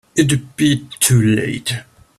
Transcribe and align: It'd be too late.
It'd 0.15 0.55
be 0.55 0.87
too 0.99 1.21
late. 1.21 1.83